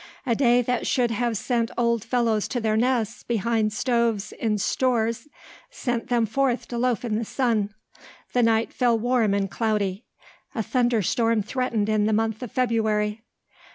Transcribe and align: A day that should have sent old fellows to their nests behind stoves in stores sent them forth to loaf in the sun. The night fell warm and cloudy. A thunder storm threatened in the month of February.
A 0.25 0.33
day 0.33 0.63
that 0.63 0.87
should 0.87 1.11
have 1.11 1.37
sent 1.37 1.69
old 1.77 2.03
fellows 2.03 2.47
to 2.47 2.59
their 2.59 2.75
nests 2.75 3.21
behind 3.21 3.71
stoves 3.71 4.31
in 4.31 4.57
stores 4.57 5.27
sent 5.69 6.07
them 6.07 6.25
forth 6.25 6.67
to 6.69 6.79
loaf 6.79 7.05
in 7.05 7.19
the 7.19 7.23
sun. 7.23 7.71
The 8.33 8.41
night 8.41 8.73
fell 8.73 8.97
warm 8.97 9.35
and 9.35 9.47
cloudy. 9.51 10.03
A 10.55 10.63
thunder 10.63 11.03
storm 11.03 11.43
threatened 11.43 11.87
in 11.87 12.07
the 12.07 12.13
month 12.13 12.41
of 12.41 12.51
February. 12.51 13.21